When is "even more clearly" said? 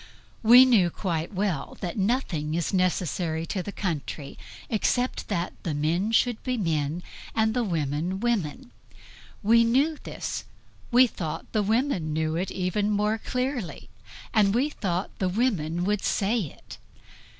12.49-13.89